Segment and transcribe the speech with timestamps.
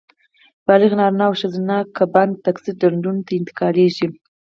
[0.65, 4.07] بالغ نارینه او ښځینه کبان د تکثیر ډنډونو ته انتقالېږي.